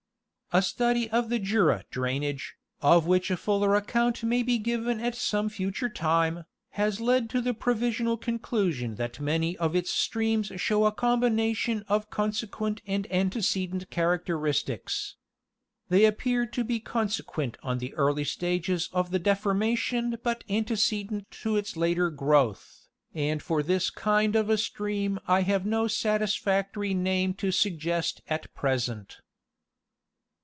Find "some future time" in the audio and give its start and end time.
5.15-6.43